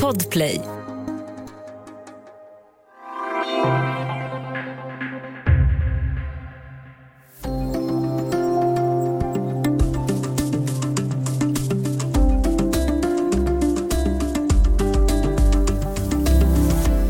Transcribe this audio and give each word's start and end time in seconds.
Podplay 0.00 0.60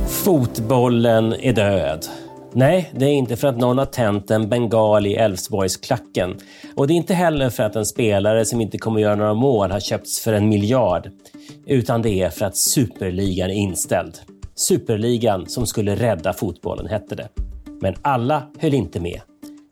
Fotbollen 0.08 1.32
är 1.32 1.52
död. 1.52 2.21
Nej, 2.54 2.92
det 2.94 3.04
är 3.04 3.12
inte 3.12 3.36
för 3.36 3.48
att 3.48 3.58
någon 3.58 3.78
har 3.78 3.86
tänt 3.86 4.30
en 4.30 4.48
bengal 4.48 5.06
i 5.06 5.14
Elfsborgsklacken. 5.14 6.36
Och 6.76 6.86
det 6.86 6.92
är 6.92 6.96
inte 6.96 7.14
heller 7.14 7.50
för 7.50 7.62
att 7.62 7.76
en 7.76 7.86
spelare 7.86 8.44
som 8.44 8.60
inte 8.60 8.78
kommer 8.78 9.00
göra 9.00 9.14
några 9.14 9.34
mål 9.34 9.70
har 9.70 9.80
köpts 9.80 10.20
för 10.20 10.32
en 10.32 10.48
miljard. 10.48 11.10
Utan 11.66 12.02
det 12.02 12.22
är 12.22 12.30
för 12.30 12.44
att 12.44 12.56
superligan 12.56 13.50
är 13.50 13.54
inställd. 13.54 14.18
Superligan 14.54 15.46
som 15.46 15.66
skulle 15.66 15.94
rädda 15.94 16.32
fotbollen 16.32 16.86
hette 16.86 17.14
det. 17.14 17.28
Men 17.80 17.94
alla 18.02 18.42
höll 18.58 18.74
inte 18.74 19.00
med. 19.00 19.20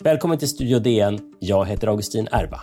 Välkommen 0.03 0.39
till 0.39 0.49
Studio 0.49 0.79
DN. 0.79 1.19
Jag 1.39 1.67
heter 1.67 1.89
Augustin 1.89 2.29
Erba. 2.33 2.61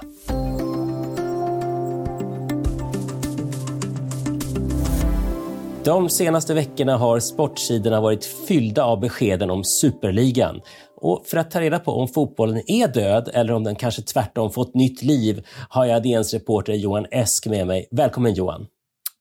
De 5.88 6.10
senaste 6.10 6.54
veckorna 6.54 6.98
har 6.98 7.20
sportsidorna 7.20 8.02
varit 8.02 8.26
fyllda 8.26 8.84
av 8.84 9.00
beskeden 9.00 9.50
om 9.50 9.64
superligan. 9.64 10.62
Och 10.96 11.26
för 11.28 11.38
att 11.38 11.52
ta 11.52 11.62
reda 11.62 11.80
på 11.80 11.92
om 11.92 12.08
fotbollen 12.08 12.62
är 12.68 12.88
död 12.88 13.30
eller 13.34 13.54
om 13.54 13.64
den 13.64 13.76
kanske 13.76 14.02
tvärtom 14.02 14.52
fått 14.52 14.76
nytt 14.76 15.02
liv 15.02 15.46
har 15.70 15.86
jag 15.86 16.04
DNs 16.04 16.34
reporter 16.34 16.74
Johan 16.74 17.06
Esk 17.12 17.48
med 17.48 17.68
mig. 17.68 17.88
Välkommen 17.92 18.34
Johan! 18.34 18.68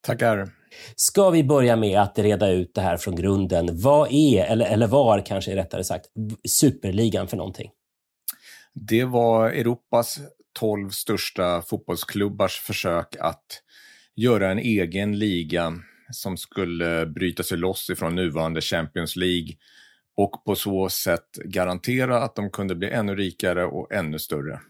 Tackar! 0.07 0.49
Ska 0.97 1.31
vi 1.31 1.45
börja 1.45 1.77
med 1.77 2.01
att 2.01 2.19
reda 2.19 2.51
ut 2.51 2.75
det 2.75 2.81
här 2.81 2.97
från 2.97 3.17
grunden. 3.17 3.69
Vad 3.73 4.09
är, 4.13 4.45
eller, 4.45 4.67
eller 4.67 4.87
var 4.87 5.27
kanske 5.27 5.57
rättare 5.57 5.85
sagt, 5.85 6.07
superligan 6.49 7.29
för 7.29 7.37
någonting? 7.37 7.71
Det 8.75 9.05
var 9.05 9.51
Europas 9.51 10.19
tolv 10.59 10.91
största 10.91 11.63
fotbollsklubbars 11.63 12.61
försök 12.61 13.17
att 13.21 13.63
göra 14.17 14.51
en 14.51 14.59
egen 14.59 15.19
liga 15.19 15.73
som 16.11 16.37
skulle 16.37 17.07
bryta 17.07 17.43
sig 17.43 17.59
loss 17.59 17.91
ifrån 17.91 18.15
nuvarande 18.15 18.61
Champions 18.61 19.17
League 19.17 19.53
och 20.17 20.45
på 20.45 20.55
så 20.55 20.89
sätt 20.89 21.31
garantera 21.45 22.23
att 22.23 22.35
de 22.35 22.51
kunde 22.51 22.75
bli 22.75 22.91
ännu 22.91 23.15
rikare 23.15 23.65
och 23.65 23.93
ännu 23.93 24.19
större. 24.19 24.61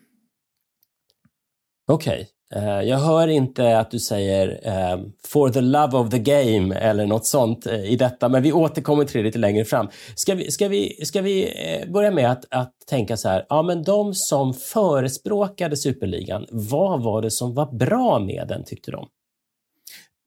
Okej. 1.89 2.13
Okay. 2.13 2.27
Uh, 2.55 2.83
jag 2.83 2.99
hör 2.99 3.29
inte 3.29 3.79
att 3.79 3.91
du 3.91 3.99
säger 3.99 4.49
uh, 4.49 5.05
“for 5.27 5.51
the 5.51 5.61
love 5.61 5.99
of 5.99 6.11
the 6.11 6.19
game” 6.19 6.75
eller 6.75 7.07
något 7.07 7.27
sånt 7.27 7.67
uh, 7.67 7.85
i 7.85 7.97
detta, 7.97 8.29
men 8.29 8.43
vi 8.43 8.53
återkommer 8.53 9.05
till 9.05 9.19
det 9.19 9.23
lite 9.23 9.39
längre 9.39 9.65
fram. 9.65 9.89
Ska 10.15 10.35
vi, 10.35 10.51
ska 10.51 10.69
vi, 10.69 11.05
ska 11.05 11.23
vi 11.23 11.45
eh, 11.45 11.93
börja 11.93 12.11
med 12.11 12.31
att, 12.31 12.45
att 12.51 12.73
tänka 12.89 13.17
så 13.17 13.29
här, 13.29 13.47
ja 13.49 13.63
men 13.63 13.83
de 13.83 14.15
som 14.15 14.55
förespråkade 14.55 15.77
superligan, 15.77 16.47
vad 16.51 17.03
var 17.03 17.23
det 17.23 17.31
som 17.31 17.55
var 17.55 17.73
bra 17.73 18.19
med 18.19 18.47
den 18.49 18.65
tyckte 18.65 18.91
de? 18.91 19.09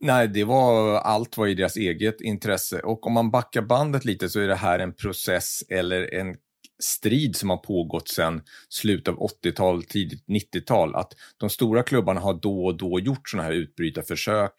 Nej, 0.01 0.27
det 0.27 0.43
var, 0.43 0.95
allt 0.95 1.37
var 1.37 1.47
i 1.47 1.53
deras 1.53 1.77
eget 1.77 2.21
intresse. 2.21 2.79
Och 2.79 3.07
om 3.07 3.13
man 3.13 3.31
backar 3.31 3.61
bandet 3.61 4.05
lite 4.05 4.29
så 4.29 4.39
är 4.39 4.47
det 4.47 4.55
här 4.55 4.79
en 4.79 4.93
process 4.93 5.63
eller 5.69 6.13
en 6.13 6.35
strid 6.83 7.35
som 7.35 7.49
har 7.49 7.57
pågått 7.57 8.09
sedan 8.09 8.41
slutet 8.69 9.07
av 9.07 9.19
80-tal, 9.19 9.83
tidigt 9.83 10.25
90-tal. 10.27 10.95
Att 10.95 11.13
de 11.37 11.49
stora 11.49 11.83
klubbarna 11.83 12.19
har 12.19 12.33
då 12.33 12.65
och 12.65 12.77
då 12.77 12.99
gjort 12.99 13.29
sådana 13.29 13.47
här 13.47 13.55
utbrytarförsök 13.55 14.53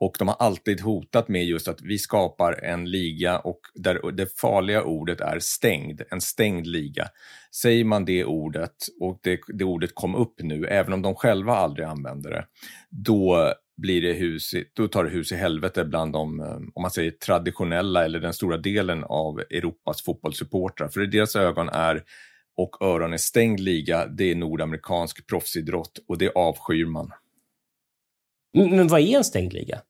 och 0.00 0.16
de 0.18 0.28
har 0.28 0.36
alltid 0.38 0.80
hotat 0.80 1.28
med 1.28 1.44
just 1.44 1.68
att 1.68 1.82
vi 1.82 1.98
skapar 1.98 2.64
en 2.64 2.90
liga 2.90 3.38
och 3.38 3.60
där 3.74 4.12
det 4.12 4.38
farliga 4.40 4.82
ordet 4.82 5.20
är 5.20 5.38
stängd, 5.40 6.02
en 6.10 6.20
stängd 6.20 6.66
liga. 6.66 7.08
Säger 7.62 7.84
man 7.84 8.04
det 8.04 8.24
ordet 8.24 8.76
och 9.00 9.20
det, 9.22 9.40
det 9.48 9.64
ordet 9.64 9.94
kom 9.94 10.14
upp 10.14 10.34
nu, 10.38 10.66
även 10.66 10.92
om 10.92 11.02
de 11.02 11.14
själva 11.14 11.54
aldrig 11.54 11.86
använder 11.86 12.30
det, 12.30 12.44
då 12.90 13.52
blir 13.76 14.02
det 14.02 14.12
hus 14.12 14.54
i, 14.54 14.64
då 14.72 14.88
tar 14.88 15.04
det 15.04 15.10
hus 15.10 15.32
i 15.32 15.36
helvete 15.36 15.84
bland 15.84 16.12
de, 16.12 16.40
eh, 16.40 16.56
om 16.74 16.82
man 16.82 16.90
säger 16.90 17.10
traditionella 17.10 18.04
eller 18.04 18.20
den 18.20 18.32
stora 18.32 18.56
delen 18.56 19.04
av 19.04 19.40
Europas 19.40 20.02
fotbollssupportrar. 20.02 20.88
För 20.88 21.02
i 21.02 21.06
deras 21.06 21.36
ögon 21.36 21.68
är 21.68 22.02
och 22.56 22.76
öron 22.80 23.12
är 23.12 23.16
stängd 23.16 23.60
liga, 23.60 24.06
det 24.06 24.30
är 24.30 24.34
nordamerikansk 24.34 25.26
proffsidrott 25.26 25.98
och 26.08 26.18
det 26.18 26.32
avskyr 26.34 26.86
man. 26.86 27.12
Men 28.52 28.88
vad 28.88 29.00
är 29.00 29.16
en 29.16 29.24
stängd 29.24 29.52
liga? 29.52 29.82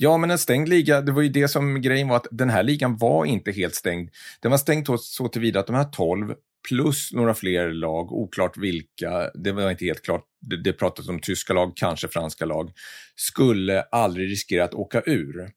Ja, 0.00 0.16
men 0.16 0.30
en 0.30 0.38
stängd 0.38 0.68
liga, 0.68 1.00
det 1.00 1.12
var 1.12 1.22
ju 1.22 1.28
det 1.28 1.48
som 1.48 1.82
grejen 1.82 2.08
var 2.08 2.16
att 2.16 2.26
den 2.30 2.50
här 2.50 2.62
ligan 2.62 2.96
var 2.96 3.24
inte 3.24 3.52
helt 3.52 3.74
stängd. 3.74 4.10
Den 4.40 4.50
var 4.50 4.58
stängd 4.58 4.86
så 5.00 5.28
tillvida 5.28 5.60
att 5.60 5.66
de 5.66 5.76
här 5.76 5.84
12 5.84 6.34
plus 6.68 7.12
några 7.12 7.34
fler 7.34 7.70
lag, 7.70 8.12
oklart 8.12 8.56
vilka, 8.56 9.30
det 9.34 9.52
var 9.52 9.70
inte 9.70 9.84
helt 9.84 10.02
klart, 10.02 10.24
det, 10.40 10.62
det 10.62 10.72
pratades 10.72 11.08
om 11.08 11.20
tyska 11.20 11.52
lag, 11.52 11.72
kanske 11.76 12.08
franska 12.08 12.44
lag, 12.44 12.72
skulle 13.16 13.82
aldrig 13.82 14.30
riskera 14.30 14.64
att 14.64 14.74
åka 14.74 15.02
ur. 15.06 15.50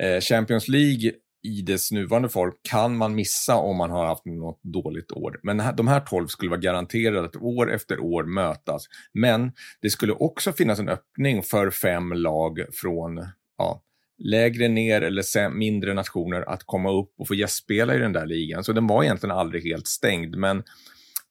Eh, 0.00 0.20
Champions 0.20 0.68
League 0.68 1.12
i 1.42 1.62
dess 1.62 1.92
nuvarande 1.92 2.28
form 2.28 2.52
kan 2.70 2.96
man 2.96 3.14
missa 3.14 3.56
om 3.56 3.76
man 3.76 3.90
har 3.90 4.06
haft 4.06 4.24
något 4.24 4.60
dåligt 4.62 5.12
år. 5.12 5.40
Men 5.42 5.76
de 5.76 5.88
här 5.88 6.00
12 6.00 6.26
skulle 6.26 6.50
vara 6.50 6.60
garanterade 6.60 7.24
att 7.24 7.36
år 7.36 7.72
efter 7.72 8.00
år 8.00 8.24
mötas. 8.24 8.86
Men 9.12 9.52
det 9.82 9.90
skulle 9.90 10.12
också 10.12 10.52
finnas 10.52 10.78
en 10.78 10.88
öppning 10.88 11.42
för 11.42 11.70
fem 11.70 12.12
lag 12.12 12.64
från 12.72 13.26
ja, 13.60 13.82
lägre 14.18 14.68
ner 14.68 15.02
eller 15.02 15.50
mindre 15.50 15.94
nationer 15.94 16.42
att 16.48 16.62
komma 16.64 16.92
upp 16.92 17.14
och 17.18 17.28
få 17.28 17.34
gästspela 17.34 17.94
i 17.94 17.98
den 17.98 18.12
där 18.12 18.26
ligan. 18.26 18.64
Så 18.64 18.72
den 18.72 18.86
var 18.86 19.04
egentligen 19.04 19.36
aldrig 19.36 19.64
helt 19.64 19.86
stängd, 19.86 20.36
men 20.36 20.62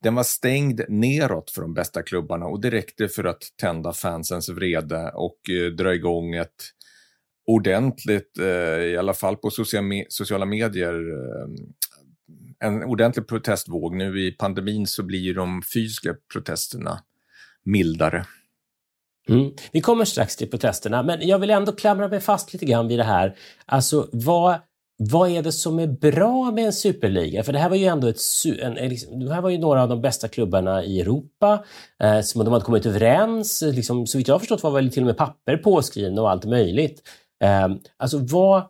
den 0.04 0.16
var 0.16 0.24
stängd 0.24 0.82
neråt 0.90 1.52
för 1.52 1.62
de 1.62 1.74
bästa 1.74 2.04
klubbarna 2.04 2.46
och 2.46 2.62
det 2.62 2.70
räckte 2.70 3.08
för 3.08 3.24
att 3.24 3.42
tända 3.62 3.94
fansens 3.94 4.50
vrede 4.50 5.12
och 5.16 5.50
eh, 5.50 5.72
dra 5.72 5.94
igång 5.94 6.36
ett 6.36 6.64
ordentligt, 7.46 8.38
eh, 8.40 8.84
i 8.84 8.98
alla 8.98 9.14
fall 9.14 9.38
på 9.38 9.50
sociala 10.10 10.46
medier, 10.46 10.94
eh, 10.94 11.48
en 12.60 12.84
ordentlig 12.84 13.28
protestvåg. 13.28 13.96
Nu 13.96 14.28
i 14.28 14.32
pandemin 14.32 14.88
så 14.88 15.04
blir 15.04 15.34
de 15.34 15.62
fysiska 15.74 16.16
protesterna 16.34 17.00
mildare. 17.66 18.26
Mm. 19.30 19.52
Vi 19.72 19.82
kommer 19.82 20.06
strax 20.06 20.36
till 20.36 20.50
protesterna, 20.50 21.04
men 21.04 21.28
jag 21.28 21.40
vill 21.40 21.50
ändå 21.50 21.72
klamra 21.72 22.08
mig 22.08 22.20
fast 22.20 22.54
lite 22.54 22.66
grann 22.66 22.88
vid 22.88 23.00
det 23.00 23.04
här. 23.04 23.36
Alltså, 23.66 24.10
vad, 24.12 24.60
vad 24.98 25.30
är 25.30 25.44
det 25.44 25.52
som 25.52 25.80
är 25.80 25.88
bra 25.88 26.52
med 26.52 26.66
en 26.66 26.74
superliga? 26.74 27.44
För 27.44 27.54
det 27.54 27.60
här 27.60 27.70
var 27.70 27.76
ju 27.76 27.86
ändå 27.86 28.08
ett, 28.08 28.20
en, 28.62 28.74
liksom, 28.74 29.20
det 29.20 29.34
här 29.34 29.42
var 29.42 29.50
ju 29.50 29.58
några 29.58 29.84
av 29.84 29.90
de 29.90 30.02
bästa 30.02 30.28
klubbarna 30.28 30.84
i 30.84 31.02
Europa 31.02 31.66
eh, 32.04 32.22
som 32.22 32.46
de 32.46 32.54
hade 32.54 32.66
kommit 32.66 32.86
överens. 32.86 33.64
Eh, 33.64 33.74
liksom, 33.74 34.08
så 34.08 34.18
vitt 34.18 34.28
jag 34.28 34.36
har 34.36 34.40
förstått 34.40 34.64
var 34.64 34.72
väl 34.72 34.92
till 34.92 35.04
och 35.04 35.08
med 35.08 35.18
papper 35.18 35.58
påskrivna 35.58 36.22
och 36.22 36.30
allt 36.30 36.46
möjligt. 36.46 37.02
Eh, 37.44 37.68
alltså 37.98 38.18
vad, 38.18 38.64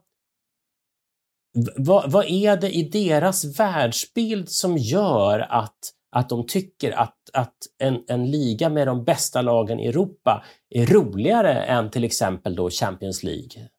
vad, 1.78 2.12
vad 2.12 2.26
är 2.26 2.58
det 2.58 2.72
i 2.72 2.84
deras 2.84 3.60
världsbild 3.60 4.50
som 4.50 4.78
gör 4.78 5.40
att 5.40 5.94
att 6.12 6.30
de 6.30 6.48
tycker 6.48 6.92
att, 6.92 7.18
att 7.34 7.56
en, 7.80 8.04
en 8.08 8.32
liga 8.32 8.70
med 8.70 8.88
de 8.88 9.04
bästa 9.04 9.42
lagen 9.42 9.80
i 9.80 9.88
Europa 9.88 10.44
är 10.70 10.86
roligare 10.86 11.54
än 11.54 11.92
till 11.92 12.04
exempel 12.04 12.56
då 12.56 12.70
Champions 12.70 13.24
League? 13.24 13.70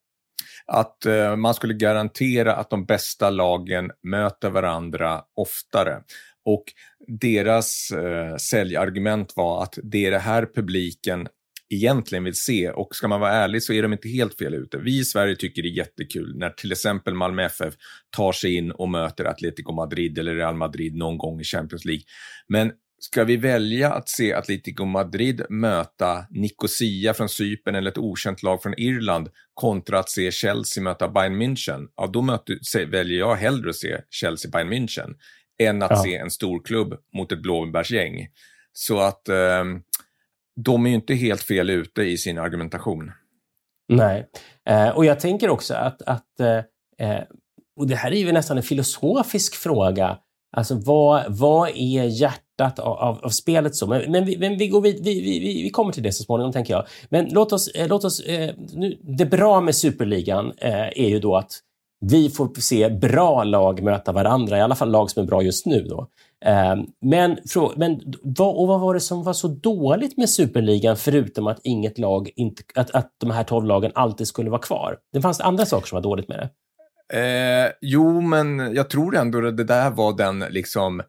Att 0.66 1.06
eh, 1.06 1.36
man 1.36 1.54
skulle 1.54 1.74
garantera 1.74 2.56
att 2.56 2.70
de 2.70 2.86
bästa 2.86 3.30
lagen 3.30 3.90
möter 4.02 4.50
varandra 4.50 5.22
oftare. 5.36 6.02
Och 6.44 6.64
deras 7.06 7.90
eh, 7.90 8.36
säljargument 8.36 9.32
var 9.36 9.62
att 9.62 9.78
det 9.82 10.06
är 10.06 10.10
det 10.10 10.18
här 10.18 10.46
publiken 10.54 11.28
egentligen 11.70 12.24
vill 12.24 12.34
se. 12.34 12.70
Och 12.70 12.94
ska 12.94 13.08
man 13.08 13.20
vara 13.20 13.32
ärlig 13.32 13.62
så 13.62 13.72
är 13.72 13.82
de 13.82 13.92
inte 13.92 14.08
helt 14.08 14.38
fel 14.38 14.54
ute. 14.54 14.78
Vi 14.78 14.98
i 14.98 15.04
Sverige 15.04 15.36
tycker 15.36 15.62
det 15.62 15.68
är 15.68 15.76
jättekul 15.76 16.36
när 16.36 16.50
till 16.50 16.72
exempel 16.72 17.14
Malmö 17.14 17.44
FF 17.44 17.74
tar 18.16 18.32
sig 18.32 18.54
in 18.54 18.70
och 18.70 18.88
möter 18.88 19.24
Atletico 19.24 19.72
Madrid 19.72 20.18
eller 20.18 20.34
Real 20.34 20.54
Madrid 20.54 20.96
någon 20.96 21.18
gång 21.18 21.40
i 21.40 21.44
Champions 21.44 21.84
League. 21.84 22.02
Men 22.48 22.72
ska 23.02 23.24
vi 23.24 23.36
välja 23.36 23.92
att 23.92 24.08
se 24.08 24.34
Atletico 24.34 24.84
Madrid 24.84 25.42
möta 25.48 26.26
Nicosia 26.30 27.14
från 27.14 27.28
Cypern 27.28 27.74
eller 27.74 27.90
ett 27.90 27.98
okänt 27.98 28.42
lag 28.42 28.62
från 28.62 28.74
Irland 28.78 29.28
kontra 29.54 29.98
att 29.98 30.10
se 30.10 30.32
Chelsea 30.32 30.84
möta 30.84 31.08
Bayern 31.08 31.42
München, 31.42 31.88
ja 31.96 32.06
då 32.06 32.22
möter, 32.22 32.86
väljer 32.86 33.18
jag 33.18 33.34
hellre 33.34 33.70
att 33.70 33.76
se 33.76 34.00
Chelsea-Bayern 34.10 34.72
München 34.72 35.14
än 35.62 35.82
att 35.82 35.90
ja. 35.90 36.02
se 36.02 36.16
en 36.16 36.30
stor 36.30 36.64
klubb 36.64 36.94
mot 37.14 37.32
ett 37.32 37.42
blåbärsgäng. 37.42 38.28
Så 38.72 38.98
att 38.98 39.28
eh, 39.28 39.64
de 40.64 40.86
är 40.86 40.90
ju 40.90 40.94
inte 40.94 41.14
helt 41.14 41.42
fel 41.42 41.70
ute 41.70 42.02
i 42.02 42.18
sin 42.18 42.38
argumentation. 42.38 43.12
Nej, 43.88 44.26
eh, 44.68 44.88
och 44.88 45.04
jag 45.04 45.20
tänker 45.20 45.50
också 45.50 45.74
att, 45.74 46.02
att 46.02 46.40
eh, 46.40 47.08
eh, 47.08 47.22
och 47.80 47.86
det 47.86 47.94
här 47.94 48.12
är 48.12 48.16
ju 48.16 48.32
nästan 48.32 48.56
en 48.56 48.62
filosofisk 48.62 49.54
fråga. 49.54 50.18
Alltså 50.56 50.74
vad, 50.74 51.24
vad 51.28 51.68
är 51.68 52.04
hjärtat 52.04 52.78
av, 52.78 52.98
av, 52.98 53.24
av 53.24 53.28
spelet 53.28 53.76
så? 53.76 53.86
Men, 53.86 54.12
men, 54.12 54.24
vi, 54.24 54.38
men 54.38 54.58
vi, 54.58 54.68
går 54.68 54.80
vid, 54.80 55.04
vi, 55.04 55.20
vi, 55.20 55.62
vi 55.62 55.70
kommer 55.70 55.92
till 55.92 56.02
det 56.02 56.12
så 56.12 56.22
småningom, 56.22 56.52
tänker 56.52 56.74
jag. 56.74 56.86
Men 57.08 57.28
låt 57.30 57.52
oss... 57.52 57.68
Eh, 57.68 57.88
låt 57.88 58.04
oss 58.04 58.20
eh, 58.20 58.54
nu, 58.74 58.98
det 59.02 59.26
bra 59.26 59.60
med 59.60 59.74
Superligan 59.74 60.52
eh, 60.58 60.88
är 61.04 61.08
ju 61.08 61.20
då 61.20 61.36
att 61.36 61.52
vi 62.00 62.30
får 62.30 62.60
se 62.60 62.88
bra 62.88 63.44
lag 63.44 63.82
möta 63.82 64.12
varandra, 64.12 64.58
i 64.58 64.60
alla 64.60 64.74
fall 64.74 64.90
lag 64.90 65.10
som 65.10 65.22
är 65.22 65.26
bra 65.26 65.42
just 65.42 65.66
nu. 65.66 65.82
Då. 65.88 66.08
Ehm, 66.44 66.86
men 67.00 67.38
men 67.76 68.00
vad, 68.22 68.56
och 68.56 68.68
vad 68.68 68.80
var 68.80 68.94
det 68.94 69.00
som 69.00 69.24
var 69.24 69.32
så 69.32 69.48
dåligt 69.48 70.16
med 70.16 70.30
Superligan, 70.30 70.96
förutom 70.96 71.46
att 71.46 71.60
inget 71.62 71.98
lag, 71.98 72.30
inte, 72.36 72.62
att, 72.74 72.90
att 72.90 73.14
de 73.18 73.30
här 73.30 73.44
tolv 73.44 73.66
lagen 73.66 73.92
alltid 73.94 74.26
skulle 74.26 74.50
vara 74.50 74.60
kvar? 74.60 74.96
Det 75.12 75.20
fanns 75.20 75.40
andra 75.40 75.66
saker 75.66 75.86
som 75.86 75.96
var 75.96 76.02
dåligt 76.02 76.28
med 76.28 76.38
det. 76.38 76.50
Eh, 77.12 77.70
jo, 77.80 78.20
men 78.20 78.74
jag 78.74 78.90
tror 78.90 79.16
ändå 79.16 79.46
att 79.46 79.56
det 79.56 79.64
där 79.64 79.90
var 79.90 80.16
den 80.16 80.38
liksom... 80.38 81.00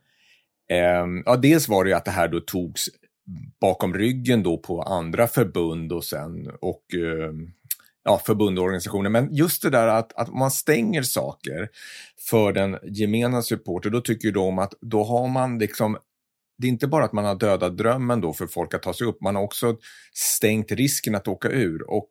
Eh, 0.71 1.05
ja, 1.25 1.35
dels 1.35 1.69
var 1.69 1.83
det 1.83 1.89
ju 1.89 1.95
att 1.95 2.05
det 2.05 2.11
här 2.11 2.27
då 2.27 2.39
togs 2.39 2.89
bakom 3.61 3.93
ryggen 3.93 4.43
då 4.43 4.57
på 4.57 4.81
andra 4.81 5.27
förbund 5.27 5.93
och 5.93 6.03
sen 6.03 6.51
och 6.61 6.83
eh, 6.93 7.33
ja, 8.03 8.21
förbund 8.25 8.59
och 8.59 8.65
organisationer. 8.65 9.09
Men 9.09 9.35
just 9.35 9.61
det 9.61 9.69
där 9.69 9.87
att, 9.87 10.13
att 10.13 10.33
man 10.33 10.51
stänger 10.51 11.03
saker 11.03 11.69
för 12.29 12.53
den 12.53 12.77
gemena 12.83 13.41
supporter, 13.41 13.89
då 13.89 14.01
tycker 14.01 14.31
de 14.31 14.59
att 14.59 14.73
då 14.81 15.03
har 15.03 15.27
man 15.27 15.59
liksom 15.59 15.97
det 16.57 16.67
är 16.67 16.69
inte 16.69 16.87
bara 16.87 17.05
att 17.05 17.13
man 17.13 17.25
har 17.25 17.35
dödat 17.35 17.77
drömmen 17.77 18.21
då 18.21 18.33
för 18.33 18.47
folk 18.47 18.73
att 18.73 18.83
ta 18.83 18.93
sig 18.93 19.07
upp, 19.07 19.21
man 19.21 19.35
har 19.35 19.43
också 19.43 19.77
stängt 20.13 20.71
risken 20.71 21.15
att 21.15 21.27
åka 21.27 21.49
ur. 21.49 21.91
Och 21.91 22.09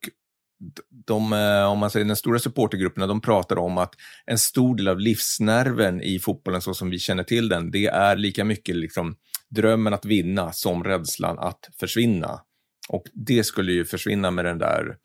de, 1.07 1.33
eh, 1.33 1.65
om 1.73 1.79
man 1.79 1.91
säger 1.91 2.07
den 2.07 2.17
stora 2.17 2.39
supportergrupperna, 2.39 3.07
de 3.07 3.21
pratar 3.21 3.59
om 3.59 3.79
att 3.79 3.95
en 4.27 4.39
stor 4.39 4.77
del 4.77 4.89
av 4.89 5.01
livsnerven 5.01 6.03
i 6.03 6.19
fotbollen 6.19 6.63
så 6.63 6.75
som 6.75 6.91
vi 6.91 6.99
känner 6.99 7.25
till 7.25 7.49
den, 7.49 7.71
det 7.71 7.87
är 7.87 8.17
lika 8.17 8.45
mycket 8.45 8.77
liksom 8.77 9.17
drömmen 9.49 9.95
att 9.95 10.05
vinna 10.05 10.53
som 10.53 10.85
rädslan 10.85 11.39
att 11.39 11.69
försvinna. 11.81 12.41
Och 12.89 13.05
det 13.15 13.45
skulle 13.45 13.73
ju 13.73 13.85
försvinna 13.85 14.31
med 14.31 14.45
den 14.45 14.59
där 14.59 14.97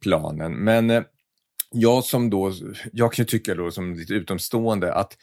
planen. 0.00 0.52
Men 0.52 0.90
eh, 0.90 1.02
jag 1.70 2.04
som 2.04 2.30
då, 2.30 2.52
jag 2.92 3.12
kan 3.12 3.22
ju 3.22 3.26
tycka 3.26 3.54
då 3.54 3.70
som 3.70 3.94
lite 3.94 4.14
utomstående 4.14 4.94
att 4.94 5.16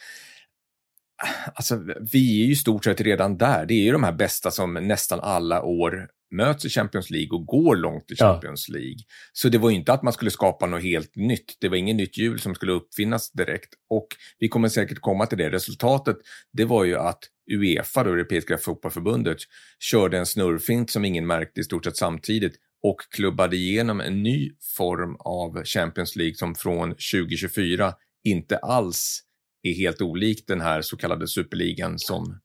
Alltså, 1.54 1.80
vi 2.12 2.42
är 2.42 2.46
ju 2.46 2.52
i 2.52 2.56
stort 2.56 2.84
sett 2.84 3.02
redan 3.02 3.38
där. 3.38 3.66
Det 3.66 3.74
är 3.74 3.84
ju 3.84 3.92
de 3.92 4.04
här 4.04 4.12
bästa 4.12 4.52
som 4.52 4.74
nästan 4.74 5.20
alla 5.20 5.64
år 5.64 6.10
möts 6.32 6.66
i 6.66 6.70
Champions 6.70 7.10
League 7.10 7.30
och 7.32 7.46
går 7.46 7.76
långt 7.76 8.12
i 8.12 8.16
Champions 8.16 8.70
ja. 8.70 8.74
League. 8.74 8.98
Så 9.34 9.50
det 9.50 9.58
var 9.58 9.70
ju 9.70 9.76
inte 9.76 9.94
att 9.94 10.04
man 10.04 10.14
skulle 10.14 10.32
skapa 10.32 10.66
något 10.66 10.84
helt 10.84 11.16
nytt. 11.16 11.58
Det 11.60 11.70
var 11.70 11.76
inget 11.78 11.96
nytt 11.96 12.18
hjul 12.18 12.40
som 12.40 12.56
skulle 12.56 12.72
uppfinnas 12.72 13.32
direkt. 13.32 13.70
Och 13.90 14.08
vi 14.40 14.48
kommer 14.48 14.70
säkert 14.70 15.00
komma 15.00 15.26
till 15.26 15.38
det. 15.38 15.50
Resultatet, 15.50 16.18
det 16.54 16.66
var 16.66 16.84
ju 16.84 16.98
att 16.98 17.20
Uefa, 17.52 18.04
då, 18.04 18.10
Europeiska 18.10 18.58
fotbollförbundet, 18.58 19.38
körde 19.80 20.18
en 20.18 20.26
snurrfint 20.26 20.90
som 20.90 21.06
ingen 21.06 21.28
märkte 21.28 21.62
i 21.62 21.64
stort 21.64 21.86
sett 21.86 21.98
samtidigt 21.98 22.56
och 22.86 23.02
klubbade 23.12 23.56
igenom 23.56 24.02
en 24.02 24.24
ny 24.24 24.52
form 24.78 25.16
av 25.20 25.64
Champions 25.64 26.16
League 26.16 26.36
som 26.36 26.56
från 26.56 26.90
2024 26.90 27.94
inte 28.24 28.58
alls 28.58 29.22
är 29.64 29.74
helt 29.74 30.02
olik 30.02 30.44
den 30.48 30.62
här 30.62 30.82
så 30.82 30.98
kallade 30.98 31.28
superligan 31.28 32.00
som 32.00 32.40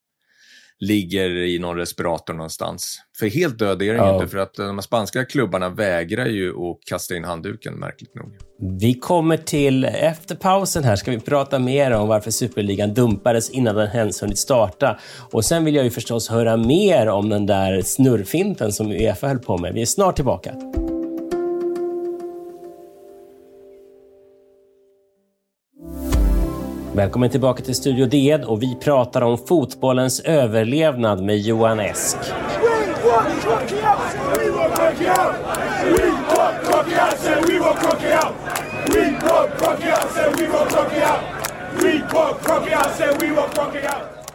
ligger 0.80 1.30
i 1.30 1.58
någon 1.58 1.76
respirator 1.76 2.34
någonstans. 2.34 3.00
För 3.18 3.26
helt 3.26 3.58
död 3.58 3.82
är 3.82 3.94
den 3.94 3.96
ja. 3.96 4.14
inte, 4.14 4.28
för 4.28 4.38
att 4.38 4.54
de 4.54 4.82
spanska 4.82 5.24
klubbarna 5.24 5.68
vägrar 5.68 6.26
ju 6.26 6.50
att 6.50 6.78
kasta 6.86 7.16
in 7.16 7.24
handduken, 7.24 7.74
märkligt 7.74 8.14
nog. 8.14 8.32
Vi 8.80 8.94
kommer 8.94 9.36
till, 9.36 9.84
efter 9.84 10.34
pausen 10.34 10.84
här, 10.84 10.96
ska 10.96 11.10
vi 11.10 11.20
prata 11.20 11.58
mer 11.58 11.90
om 11.90 12.08
varför 12.08 12.30
Superligan 12.30 12.94
dumpades 12.94 13.50
innan 13.50 13.74
den 13.74 13.88
ens 13.96 14.22
hunnit 14.22 14.38
starta. 14.38 14.98
Och 15.32 15.44
sen 15.44 15.64
vill 15.64 15.74
jag 15.74 15.84
ju 15.84 15.90
förstås 15.90 16.28
höra 16.28 16.56
mer 16.56 17.08
om 17.08 17.28
den 17.28 17.46
där 17.46 17.82
snurrfinten 17.82 18.72
som 18.72 18.90
Uefa 18.90 19.28
höll 19.28 19.38
på 19.38 19.58
med. 19.58 19.74
Vi 19.74 19.82
är 19.82 19.86
snart 19.86 20.16
tillbaka. 20.16 20.54
Välkommen 27.00 27.30
tillbaka 27.30 27.62
till 27.62 27.74
Studio 27.74 28.06
DN 28.06 28.44
och 28.44 28.62
vi 28.62 28.74
pratar 28.74 29.22
om 29.22 29.38
fotbollens 29.38 30.20
överlevnad 30.20 31.22
med 31.22 31.38
Johan 31.38 31.80
Esk. 31.80 32.16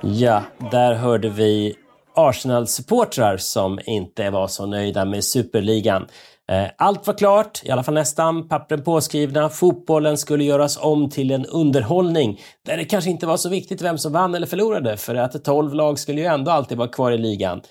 Ja, 0.01 0.43
där 0.71 0.93
hörde 0.93 1.29
vi 1.29 1.75
Arsenal-supportrar 2.15 3.37
som 3.37 3.79
inte 3.85 4.29
var 4.29 4.47
så 4.47 4.65
nöjda 4.65 5.05
med 5.05 5.23
superligan. 5.23 6.07
Eh, 6.51 6.67
allt 6.77 7.07
var 7.07 7.13
klart, 7.13 7.61
i 7.63 7.71
alla 7.71 7.83
fall 7.83 7.93
nästan, 7.93 8.47
pappren 8.47 8.83
påskrivna. 8.83 9.49
Fotbollen 9.49 10.17
skulle 10.17 10.43
göras 10.43 10.77
om 10.77 11.09
till 11.09 11.31
en 11.31 11.45
underhållning 11.45 12.41
där 12.65 12.77
det 12.77 12.85
kanske 12.85 13.09
inte 13.09 13.27
var 13.27 13.37
så 13.37 13.49
viktigt 13.49 13.81
vem 13.81 13.97
som 13.97 14.13
vann 14.13 14.35
eller 14.35 14.47
förlorade 14.47 14.97
för 14.97 15.15
att 15.15 15.43
12 15.43 15.73
lag 15.73 15.99
skulle 15.99 16.21
ju 16.21 16.27
ändå 16.27 16.51
alltid 16.51 16.77
vara 16.77 16.87
kvar 16.87 17.11
i 17.11 17.17
ligan. 17.17 17.61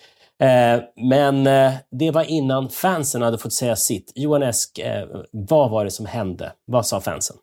Eh, 0.43 0.83
men 1.11 1.47
eh, 1.47 1.73
det 1.91 2.11
var 2.11 2.31
innan 2.31 2.69
fansen 2.69 3.23
hade 3.23 3.39
fått 3.39 3.53
säga 3.53 3.77
sitt. 3.77 4.13
Johan 4.15 4.43
Esk, 4.43 4.81
vad 5.31 5.71
var 5.71 5.85
det 5.85 5.91
som 5.91 6.07
hände? 6.07 6.53
Vad 6.67 6.87
sa 6.87 7.01
fansen? 7.01 7.37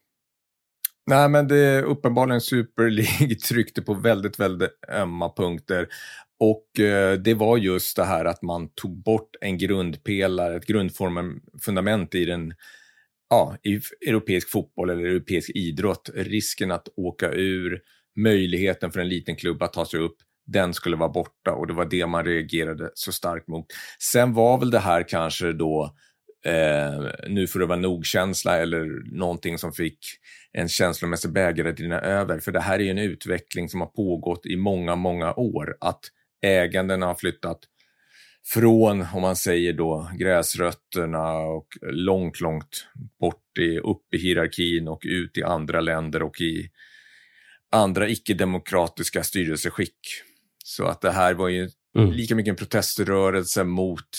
Nej, 1.07 1.29
men 1.29 1.47
det 1.47 1.57
är 1.57 1.83
uppenbarligen 1.83 2.41
Super 2.41 2.89
League 2.89 3.35
tryckte 3.35 3.81
på 3.81 3.93
väldigt, 3.93 4.39
väldigt 4.39 4.69
ömma 4.89 5.29
punkter. 5.29 5.87
Och 6.43 6.79
eh, 6.79 7.13
det 7.13 7.33
var 7.33 7.57
just 7.57 7.95
det 7.95 8.03
här 8.03 8.25
att 8.25 8.41
man 8.41 8.69
tog 8.75 9.03
bort 9.03 9.35
en 9.41 9.57
grundpelare, 9.57 10.55
ett 10.55 10.65
grundfundament 10.65 12.15
i 12.15 12.25
den 12.25 12.53
ja, 13.29 13.57
i 13.63 13.81
europeisk 14.07 14.49
fotboll 14.49 14.89
eller 14.89 15.03
europeisk 15.03 15.49
idrott. 15.49 16.09
Risken 16.15 16.71
att 16.71 16.87
åka 16.95 17.31
ur, 17.31 17.81
möjligheten 18.15 18.91
för 18.91 18.99
en 18.99 19.09
liten 19.09 19.35
klubb 19.35 19.63
att 19.63 19.73
ta 19.73 19.85
sig 19.85 19.99
upp, 19.99 20.15
den 20.47 20.73
skulle 20.73 20.95
vara 20.95 21.09
borta 21.09 21.51
och 21.51 21.67
det 21.67 21.73
var 21.73 21.85
det 21.85 22.05
man 22.05 22.25
reagerade 22.25 22.91
så 22.93 23.11
starkt 23.11 23.47
mot. 23.47 23.65
Sen 23.99 24.33
var 24.33 24.57
väl 24.57 24.71
det 24.71 24.79
här 24.79 25.07
kanske 25.07 25.53
då 25.53 25.95
eh, 26.45 27.29
nu 27.29 27.47
får 27.47 27.59
det 27.59 27.65
vara 27.65 27.79
nog-känsla 27.79 28.57
eller 28.57 29.15
någonting 29.17 29.57
som 29.57 29.73
fick 29.73 29.99
en 30.51 30.69
känslomässig 30.69 31.31
bägare 31.31 31.69
att 31.69 31.79
rinna 31.79 31.99
över. 31.99 32.39
För 32.39 32.51
det 32.51 32.61
här 32.61 32.79
är 32.79 32.83
ju 32.83 32.89
en 32.89 32.97
utveckling 32.97 33.69
som 33.69 33.81
har 33.81 33.87
pågått 33.87 34.45
i 34.45 34.55
många, 34.55 34.95
många 34.95 35.33
år. 35.33 35.77
Att 35.81 36.01
ägandena 36.41 37.05
har 37.05 37.15
flyttat 37.15 37.59
från, 38.53 39.05
om 39.13 39.21
man 39.21 39.35
säger 39.35 39.73
då, 39.73 40.09
gräsrötterna 40.17 41.37
och 41.37 41.67
långt, 41.81 42.41
långt 42.41 42.87
bort 43.19 43.57
i, 43.59 43.79
upp 43.79 44.13
i 44.13 44.17
hierarkin 44.17 44.87
och 44.87 45.01
ut 45.03 45.37
i 45.37 45.43
andra 45.43 45.81
länder 45.81 46.23
och 46.23 46.41
i 46.41 46.69
andra 47.71 48.09
icke-demokratiska 48.09 49.23
styrelseskick. 49.23 49.97
Så 50.63 50.85
att 50.85 51.01
det 51.01 51.11
här 51.11 51.33
var 51.33 51.47
ju 51.47 51.69
mm. 51.97 52.11
lika 52.11 52.35
mycket 52.35 52.49
en 52.49 52.55
proteströrelse 52.55 53.63
mot 53.63 54.09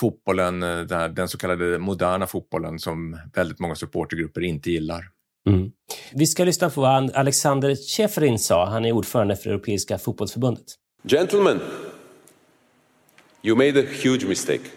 fotbollen, 0.00 0.60
den, 0.60 1.14
den 1.14 1.28
så 1.28 1.38
kallade 1.38 1.78
moderna 1.78 2.26
fotbollen 2.26 2.78
som 2.78 3.20
väldigt 3.34 3.58
många 3.58 3.74
supportergrupper 3.74 4.40
inte 4.40 4.70
gillar. 4.70 5.04
Mm. 5.48 5.70
Vi 6.12 6.26
ska 6.26 6.44
lyssna 6.44 6.70
på 6.70 6.80
vad 6.80 7.10
Alexander 7.10 7.76
Cheferin 7.96 8.38
sa. 8.38 8.66
Han 8.66 8.84
är 8.84 8.92
ordförande 8.92 9.36
för 9.36 9.50
Europeiska 9.50 9.98
fotbollsförbundet. 9.98 10.66
Gentlemen, 11.06 11.60
you 13.42 13.56
made 13.56 13.76
a 13.76 13.82
huge 13.82 14.24
mistake. 14.24 14.70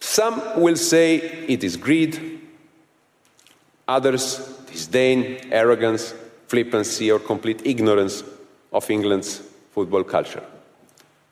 Some 0.00 0.60
will 0.60 0.76
say 0.76 1.16
it 1.48 1.62
is 1.64 1.76
greed, 1.76 2.40
others 3.86 4.38
disdain, 4.70 5.38
arrogance, 5.50 6.14
flippancy, 6.48 7.10
or 7.10 7.18
complete 7.18 7.60
ignorance 7.64 8.24
of 8.72 8.90
England's 8.90 9.42
football 9.74 10.04
culture. 10.04 10.42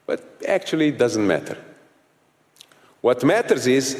But 0.06 0.20
actually, 0.48 0.88
it 0.88 0.98
doesn't 0.98 1.26
matter. 1.26 1.56
What 3.00 3.24
matters 3.24 3.66
is 3.66 3.96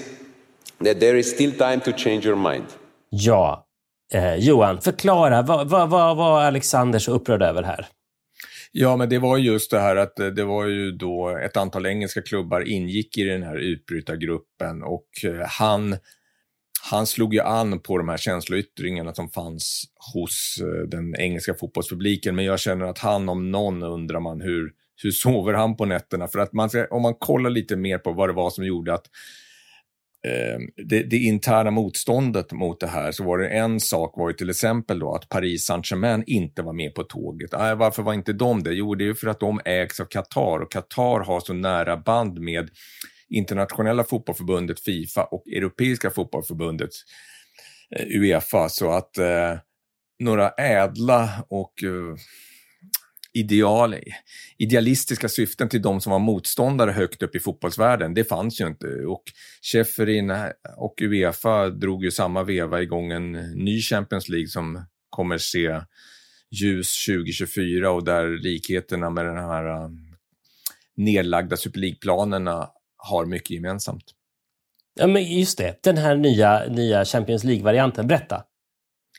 that 0.81 1.01
there 1.01 1.17
is 1.17 1.31
still 1.31 1.53
time 1.53 1.81
to 1.81 1.93
change 1.93 2.25
your 2.25 2.37
mind. 2.37 2.67
Ja, 3.11 3.65
eh, 4.13 4.35
Johan, 4.35 4.81
förklara. 4.81 5.43
Vad, 5.43 5.69
vad, 5.91 6.43
Alexander 6.43 6.99
så 6.99 7.13
upprörd 7.13 7.43
över 7.43 7.63
här? 7.63 7.87
Ja, 8.73 8.97
men 8.97 9.09
det 9.09 9.19
var 9.19 9.39
just 9.39 9.71
det 9.71 9.81
här 9.81 9.97
att 9.97 10.19
eh, 10.19 10.27
det 10.27 10.45
var 10.45 10.67
ju 10.67 10.93
då 10.93 11.39
ett 11.39 11.57
antal 11.57 11.87
engelska 11.87 12.23
klubbar 12.23 12.69
ingick 12.69 13.19
i 13.19 13.25
den 13.25 13.43
här 13.43 13.57
utbrytargruppen 13.57 14.83
och 14.83 15.09
eh, 15.25 15.47
han, 15.47 15.97
han 16.91 17.07
slog 17.07 17.35
ju 17.35 17.41
an 17.41 17.81
på 17.81 17.99
de 17.99 18.09
här 18.09 18.17
känsloyttringarna 18.17 19.15
som 19.15 19.29
fanns 19.31 19.85
hos 20.15 20.59
eh, 20.61 20.89
den 20.89 21.17
engelska 21.17 21.55
fotbollspubliken. 21.55 22.37
Men 22.37 22.45
jag 22.45 22.61
känner 22.61 22.85
att 22.85 22.99
han 22.99 23.29
om 23.29 23.51
någon 23.51 23.83
undrar 23.83 24.21
man 24.21 24.41
hur, 24.41 24.73
hur 25.03 25.11
sover 25.11 25.53
han 25.53 25.77
på 25.77 25.85
nätterna? 25.85 26.29
För 26.29 26.39
att 26.39 26.53
man, 26.53 26.71
om 26.91 27.03
man 27.03 27.15
kollar 27.15 27.51
lite 27.51 27.77
mer 27.77 27.99
på 27.99 28.13
vad 28.13 28.29
det 28.29 28.33
var 28.33 28.51
som 28.51 28.65
gjorde 28.65 28.95
att 28.95 29.07
Ehm, 30.29 30.69
det, 30.89 31.03
det, 31.03 31.17
interna 31.17 31.71
motståndet 31.71 32.53
mot 32.53 32.81
det 32.81 32.87
här 32.87 33.13
så 33.13 33.25
var 33.25 33.39
det 33.39 33.49
en 33.49 33.81
sak 33.81 34.15
var 34.17 34.29
ju 34.29 34.35
till 34.35 34.51
exempel 34.51 34.99
då 34.99 35.15
att 35.15 35.29
Paris 35.29 35.67
Saint-Germain 35.67 36.25
inte 36.27 36.63
var 36.63 36.73
med 36.73 36.95
på 36.95 37.03
tåget. 37.03 37.55
Äh, 37.55 37.75
varför 37.75 38.03
var 38.03 38.15
inte 38.15 38.33
de 38.33 38.63
det? 38.63 38.73
Jo, 38.73 38.95
det 38.95 39.05
är 39.05 39.07
ju 39.07 39.15
för 39.15 39.27
att 39.27 39.41
de 39.41 39.61
ägs 39.65 40.01
av 40.01 40.05
Qatar 40.05 40.61
och 40.63 40.73
Qatar 40.73 41.25
har 41.25 41.41
så 41.41 41.53
nära 41.53 41.97
band 41.97 42.41
med 42.41 42.71
internationella 43.29 44.05
fotbollförbundet 44.05 44.81
Fifa 44.81 45.25
och 45.25 45.49
Europeiska 45.49 46.11
fotbollförbundet 46.11 46.91
eh, 47.97 48.07
Uefa 48.07 48.69
så 48.69 48.91
att 48.93 49.19
eh, 49.19 49.59
några 50.19 50.51
ädla 50.51 51.31
och 51.49 51.85
eh, 51.85 52.17
ideal, 53.33 53.95
idealistiska 54.59 55.29
syften 55.29 55.69
till 55.69 55.83
de 55.83 56.01
som 56.01 56.13
var 56.13 56.19
motståndare 56.19 56.91
högt 56.91 57.23
upp 57.23 57.35
i 57.35 57.41
fotbollsvärlden, 57.41 58.15
det 58.15 58.25
fanns 58.25 58.61
ju 58.61 58.67
inte. 58.67 58.87
Och 58.87 59.23
Schäferin 59.63 60.33
och 60.77 61.03
Uefa 61.03 61.69
drog 61.71 62.05
ju 62.05 62.11
samma 62.11 62.43
veva 62.43 62.83
igång 62.83 63.13
en 63.13 63.33
ny 63.65 63.81
Champions 63.81 64.29
League 64.29 64.49
som 64.49 64.85
kommer 65.11 65.39
se 65.39 65.81
ljus 66.51 67.07
2024 67.07 67.91
och 67.91 68.05
där 68.05 68.43
likheterna 68.43 69.11
med 69.11 69.27
den 69.27 69.37
här 69.37 69.69
eh, 69.69 69.89
nedlagda 70.97 71.57
Super 71.57 71.81
League-planerna 71.81 72.69
har 72.97 73.27
mycket 73.27 73.51
gemensamt. 73.51 74.05
Ja, 75.01 75.07
men 75.07 75.39
just 75.39 75.59
det, 75.59 75.83
den 75.83 75.97
här 75.97 76.17
nya, 76.17 76.65
nya 76.69 77.05
Champions 77.05 77.45
League-varianten. 77.45 78.07
Berätta. 78.07 78.45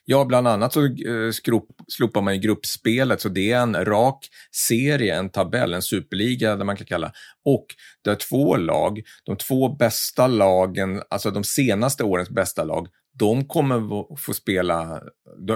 Ja, 0.06 0.26
bland 0.26 0.48
annat 0.48 0.74
så 0.74 0.86
eh, 0.86 1.32
skrop, 1.32 1.68
slopar 1.88 2.22
man 2.22 2.34
ju 2.34 2.40
gruppspelet, 2.40 3.22
så 3.22 3.30
det 3.30 3.52
är 3.52 3.62
en 3.62 3.86
rak 3.86 4.28
serie, 4.52 5.16
en 5.16 5.30
tabell, 5.30 5.74
en 5.74 5.82
superliga 5.82 6.56
där 6.56 6.66
man 6.66 6.78
kan 6.78 6.86
kalla. 6.88 7.12
Och 7.46 7.66
där 8.04 8.16
två 8.16 8.58
lag, 8.58 9.02
de 9.24 9.38
två 9.38 9.70
bästa 9.70 10.28
lagen, 10.28 11.02
alltså 11.10 11.32
de 11.32 11.44
senaste 11.44 12.04
årens 12.04 12.30
bästa 12.30 12.64
lag, 12.64 12.88
de 13.20 13.46
kommer 13.48 14.18
få 14.18 14.34
spela, 14.34 15.02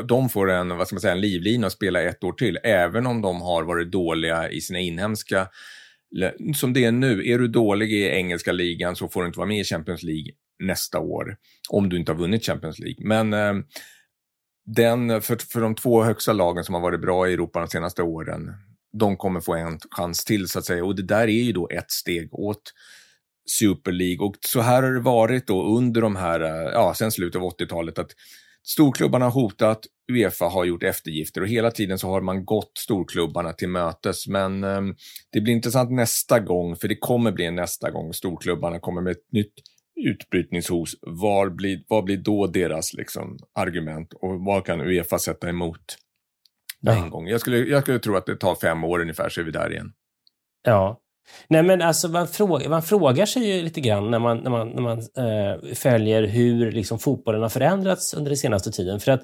de 0.07 0.29
får 0.29 0.51
en, 0.51 0.77
vad 0.77 0.87
ska 0.87 0.95
man 0.95 1.01
säga, 1.01 1.13
en 1.13 1.21
livlina 1.21 1.67
att 1.67 1.73
spela 1.73 2.01
ett 2.01 2.23
år 2.23 2.33
till, 2.33 2.59
även 2.63 3.05
om 3.05 3.21
de 3.21 3.41
har 3.41 3.63
varit 3.63 3.91
dåliga 3.91 4.49
i 4.49 4.61
sina 4.61 4.79
inhemska 4.79 5.47
som 6.55 6.73
det 6.73 6.85
är 6.85 6.91
nu, 6.91 7.27
är 7.27 7.39
du 7.39 7.47
dålig 7.47 7.93
i 7.93 8.09
engelska 8.09 8.51
ligan 8.51 8.95
så 8.95 9.07
får 9.07 9.21
du 9.21 9.27
inte 9.27 9.39
vara 9.39 9.47
med 9.47 9.59
i 9.59 9.63
Champions 9.63 10.03
League 10.03 10.31
nästa 10.59 10.99
år, 10.99 11.37
om 11.69 11.89
du 11.89 11.97
inte 11.97 12.11
har 12.11 12.19
vunnit 12.19 12.45
Champions 12.45 12.79
League. 12.79 13.07
Men 13.07 13.33
eh, 13.33 13.53
den, 14.65 15.21
för, 15.21 15.37
för 15.51 15.61
de 15.61 15.75
två 15.75 16.03
högsta 16.03 16.33
lagen 16.33 16.63
som 16.63 16.75
har 16.75 16.81
varit 16.81 17.01
bra 17.01 17.29
i 17.29 17.33
Europa 17.33 17.59
de 17.59 17.67
senaste 17.67 18.03
åren, 18.03 18.53
de 18.99 19.17
kommer 19.17 19.41
få 19.41 19.55
en 19.55 19.79
chans 19.91 20.25
till 20.25 20.47
så 20.47 20.59
att 20.59 20.65
säga. 20.65 20.85
Och 20.85 20.95
det 20.95 21.03
där 21.03 21.27
är 21.27 21.43
ju 21.43 21.51
då 21.51 21.69
ett 21.69 21.91
steg 21.91 22.33
åt 22.33 22.73
Super 23.59 23.91
League. 23.91 24.25
Och 24.25 24.35
så 24.41 24.61
här 24.61 24.83
har 24.83 24.91
det 24.91 24.99
varit 24.99 25.47
då 25.47 25.77
under 25.77 26.01
de 26.01 26.15
här, 26.15 26.39
ja, 26.71 26.93
sen 26.97 27.11
slutet 27.11 27.41
av 27.41 27.49
80-talet, 27.49 27.99
att 27.99 28.11
storklubbarna 28.63 29.25
har 29.25 29.31
hotat, 29.31 29.85
Uefa 30.11 30.45
har 30.45 30.65
gjort 30.65 30.83
eftergifter 30.83 31.41
och 31.41 31.47
hela 31.47 31.71
tiden 31.71 31.99
så 31.99 32.07
har 32.07 32.21
man 32.21 32.45
gått 32.45 32.71
storklubbarna 32.77 33.53
till 33.53 33.69
mötes. 33.69 34.27
Men 34.27 34.63
eh, 34.63 34.81
det 35.31 35.41
blir 35.41 35.53
intressant 35.53 35.91
nästa 35.91 36.39
gång, 36.39 36.75
för 36.75 36.87
det 36.87 36.95
kommer 36.95 37.31
bli 37.31 37.45
en 37.45 37.55
nästa 37.55 37.91
gång. 37.91 38.13
Storklubbarna 38.13 38.79
kommer 38.79 39.01
med 39.01 39.11
ett 39.11 39.31
nytt 39.31 39.53
utbrytningshos, 39.95 40.95
vad 41.01 41.55
blir, 41.55 41.79
vad 41.87 42.03
blir 42.03 42.17
då 42.17 42.47
deras 42.47 42.93
liksom, 42.93 43.39
argument 43.59 44.13
och 44.13 44.39
vad 44.39 44.65
kan 44.65 44.81
Uefa 44.81 45.19
sätta 45.19 45.49
emot 45.49 45.97
ja. 46.79 47.03
en 47.03 47.09
gång? 47.09 47.27
Jag 47.27 47.41
skulle, 47.41 47.57
jag 47.57 47.81
skulle 47.81 47.99
tro 47.99 48.15
att 48.15 48.25
det 48.25 48.35
tar 48.35 48.55
fem 48.55 48.83
år 48.83 48.99
ungefär 48.99 49.29
så 49.29 49.41
är 49.41 49.45
vi 49.45 49.51
där 49.51 49.71
igen. 49.71 49.93
Ja. 50.63 51.01
Nej 51.47 51.63
men 51.63 51.81
alltså 51.81 52.07
man 52.07 52.27
frågar, 52.27 52.69
man 52.69 52.83
frågar 52.83 53.25
sig 53.25 53.43
ju 53.43 53.61
lite 53.61 53.81
grann 53.81 54.11
när 54.11 54.19
man, 54.19 54.37
när 54.37 54.51
man, 54.51 54.69
när 54.69 54.81
man 54.81 54.97
äh, 54.99 55.73
följer 55.73 56.23
hur 56.23 56.71
liksom, 56.71 56.99
fotbollen 56.99 57.41
har 57.41 57.49
förändrats 57.49 58.13
under 58.13 58.29
den 58.29 58.37
senaste 58.37 58.71
tiden. 58.71 58.99
För 58.99 59.11
att 59.11 59.23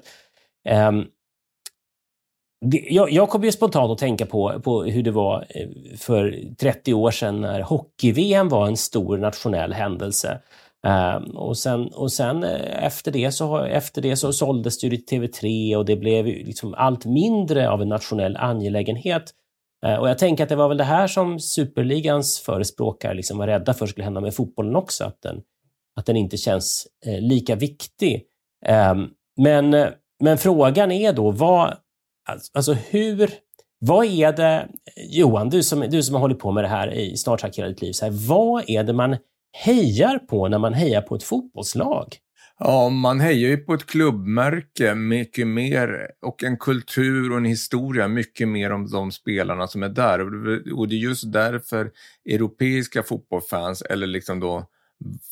det, 2.64 2.86
jag, 2.90 3.10
jag 3.10 3.28
kommer 3.28 3.44
ju 3.46 3.52
spontant 3.52 3.90
att 3.90 3.98
tänka 3.98 4.26
på, 4.26 4.60
på 4.64 4.82
hur 4.82 5.02
det 5.02 5.10
var 5.10 5.46
eh, 5.48 5.68
för 5.98 6.54
30 6.58 6.94
år 6.94 7.10
sedan 7.10 7.40
när 7.40 7.60
hockey-VM 7.60 8.48
var 8.48 8.66
en 8.66 8.76
stor 8.76 9.18
nationell 9.18 9.72
händelse. 9.72 10.40
Um, 10.86 11.36
och 11.36 11.58
sen, 11.58 11.86
och 11.86 12.12
sen 12.12 12.44
eh, 12.44 12.84
efter, 12.84 13.12
det 13.12 13.32
så, 13.32 13.58
efter 13.58 14.02
det 14.02 14.16
så 14.16 14.32
såldes 14.32 14.80
det 14.80 14.90
till 14.90 15.04
TV3 15.20 15.76
och 15.76 15.84
det 15.84 15.96
blev 15.96 16.26
liksom 16.26 16.74
allt 16.74 17.04
mindre 17.04 17.70
av 17.70 17.82
en 17.82 17.88
nationell 17.88 18.36
angelägenhet. 18.36 19.34
Uh, 19.86 19.94
och 19.94 20.08
jag 20.08 20.18
tänker 20.18 20.42
att 20.42 20.48
det 20.48 20.56
var 20.56 20.68
väl 20.68 20.76
det 20.76 20.84
här 20.84 21.06
som 21.06 21.40
superligans 21.40 22.40
förespråkare 22.40 23.14
liksom 23.14 23.38
var 23.38 23.46
rädda 23.46 23.74
för 23.74 23.86
skulle 23.86 24.04
hända 24.04 24.20
med 24.20 24.34
fotbollen 24.34 24.76
också, 24.76 25.04
att 25.04 25.22
den, 25.22 25.42
att 25.96 26.06
den 26.06 26.16
inte 26.16 26.36
känns 26.36 26.86
uh, 27.06 27.20
lika 27.20 27.54
viktig. 27.54 28.22
Um, 28.92 29.10
men, 29.36 29.70
men 30.20 30.38
frågan 30.38 30.92
är 30.92 31.12
då, 31.12 31.30
vad, 31.30 31.74
alltså, 32.28 32.50
alltså 32.54 32.72
hur, 32.72 33.30
vad 33.78 34.06
är 34.06 34.32
det, 34.32 34.68
Johan, 34.96 35.50
du 35.50 35.62
som, 35.62 35.80
du 35.80 36.02
som 36.02 36.14
har 36.14 36.20
hållit 36.20 36.38
på 36.38 36.52
med 36.52 36.64
det 36.64 36.68
här 36.68 36.94
i 36.94 37.16
snart 37.16 37.40
sagt 37.40 37.58
hela 37.58 37.68
ditt 37.68 37.82
liv, 37.82 37.92
så 37.92 38.04
här, 38.04 38.12
vad 38.28 38.70
är 38.70 38.84
det 38.84 38.92
man 38.92 39.16
hejar 39.52 40.18
på 40.18 40.48
när 40.48 40.58
man 40.58 40.74
hejar 40.74 41.02
på 41.02 41.14
ett 41.14 41.22
fotbollslag? 41.22 42.16
Ja, 42.58 42.88
man 42.88 43.20
hejar 43.20 43.48
ju 43.48 43.56
på 43.56 43.74
ett 43.74 43.86
klubbmärke 43.86 44.94
mycket 44.94 45.46
mer 45.46 46.10
och 46.22 46.44
en 46.44 46.56
kultur 46.56 47.32
och 47.32 47.36
en 47.36 47.44
historia 47.44 48.08
mycket 48.08 48.48
mer 48.48 48.72
om 48.72 48.90
de 48.90 49.12
spelarna 49.12 49.66
som 49.66 49.82
är 49.82 49.88
där. 49.88 50.20
Och 50.74 50.88
det 50.88 50.94
är 50.94 50.98
just 50.98 51.32
därför 51.32 51.90
europeiska 52.30 53.02
fotbollsfans, 53.02 53.82
eller 53.82 54.06
liksom 54.06 54.40
då 54.40 54.66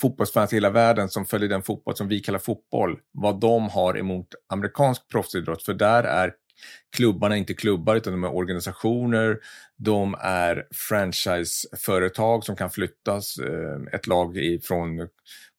fotbollsfans 0.00 0.52
i 0.52 0.56
hela 0.56 0.70
världen 0.70 1.08
som 1.08 1.24
följer 1.24 1.48
den 1.48 1.62
fotboll 1.62 1.96
som 1.96 2.08
vi 2.08 2.20
kallar 2.20 2.38
fotboll, 2.38 2.98
vad 3.12 3.40
de 3.40 3.68
har 3.68 3.98
emot 3.98 4.26
amerikansk 4.48 5.08
proffsidrott. 5.08 5.62
För 5.62 5.74
där 5.74 6.04
är 6.04 6.32
klubbarna 6.96 7.34
är 7.34 7.38
inte 7.38 7.54
klubbar 7.54 7.96
utan 7.96 8.12
de 8.12 8.24
är 8.24 8.34
organisationer, 8.34 9.38
de 9.76 10.16
är 10.20 10.66
franchiseföretag 10.70 12.44
som 12.44 12.56
kan 12.56 12.70
flyttas. 12.70 13.38
Eh, 13.38 13.94
ett 13.94 14.06
lag 14.06 14.38
från 14.62 15.08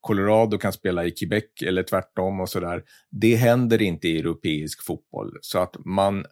Colorado 0.01 0.58
kan 0.58 0.74
spela 0.74 1.05
i 1.05 1.12
Quebec 1.12 1.43
eller 1.65 1.84
tvärtom 1.84 2.39
och 2.39 2.50
sådär. 2.50 2.84
Det 3.10 3.36
händer 3.36 3.81
inte 3.81 4.08
i 4.08 4.20
europeisk 4.20 4.84
fotboll. 4.84 5.38
Så 5.41 5.60
att 5.60 5.75
man, 5.86 6.25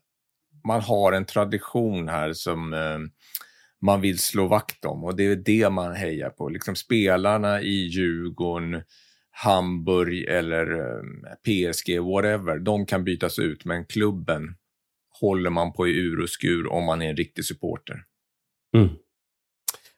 man 0.67 0.81
har 0.81 1.11
en 1.11 1.25
tradition 1.25 2.09
här 2.09 2.33
som 2.33 2.73
eh, 2.73 2.99
man 3.81 4.01
vill 4.01 4.19
slå 4.19 4.47
vakt 4.47 4.85
om 4.85 5.03
och 5.03 5.15
det 5.15 5.25
är 5.25 5.35
det 5.35 5.69
man 5.69 5.95
hejar 5.95 6.29
på. 6.29 6.49
Liksom 6.49 6.75
spelarna 6.75 7.61
i 7.61 7.88
Djurgården, 7.88 8.83
Hamburg 9.31 10.23
eller 10.23 10.71
eh, 10.71 11.01
PSG, 11.43 11.99
whatever, 11.99 12.59
de 12.59 12.85
kan 12.85 13.03
bytas 13.03 13.39
ut, 13.39 13.65
men 13.65 13.85
klubben 13.85 14.55
håller 15.21 15.49
man 15.49 15.73
på 15.73 15.88
i 15.88 15.97
ur 15.97 16.21
och 16.21 16.29
skur 16.29 16.67
om 16.67 16.83
man 16.85 17.01
är 17.01 17.09
en 17.09 17.17
riktig 17.17 17.45
supporter. 17.45 18.03
Mm. 18.77 18.89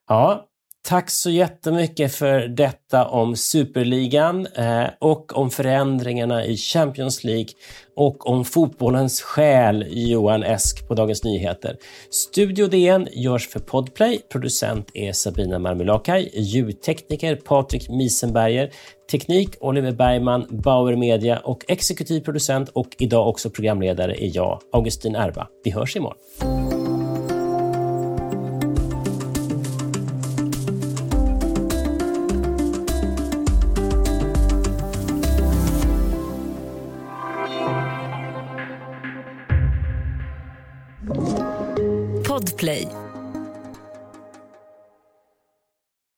Ja, 0.08 0.51
Tack 0.84 1.10
så 1.10 1.30
jättemycket 1.30 2.16
för 2.16 2.40
detta 2.48 3.08
om 3.08 3.36
Superligan 3.36 4.46
eh, 4.46 4.86
och 5.00 5.38
om 5.38 5.50
förändringarna 5.50 6.46
i 6.46 6.58
Champions 6.58 7.24
League 7.24 7.50
och 7.96 8.30
om 8.30 8.46
fotbollens 8.46 9.22
själ, 9.22 9.86
Johan 9.90 10.44
Esk 10.44 10.88
på 10.88 10.94
Dagens 10.94 11.24
Nyheter. 11.24 11.78
Studio 12.10 12.68
DN 12.68 13.08
görs 13.12 13.48
för 13.48 13.60
Podplay. 13.60 14.22
Producent 14.32 14.92
är 14.94 15.14
Sabina 15.14 15.60
Marmelakai. 15.60 16.30
Ljudtekniker 16.34 17.36
Patrik 17.36 17.90
Misenberger. 17.90 18.72
Teknik 19.12 19.50
Oliver 19.60 19.92
Bergman, 19.92 20.48
Bauer 20.50 20.96
Media 20.96 21.40
och 21.40 21.66
exekutiv 21.68 22.22
producent 22.22 22.70
och 22.70 22.88
idag 23.00 23.28
också 23.28 23.50
programledare 23.50 24.24
är 24.24 24.32
jag, 24.36 24.60
Augustin 24.74 25.16
Erba. 25.16 25.48
Vi 25.64 25.72
hörs 25.72 25.96
imorgon. 25.96 26.61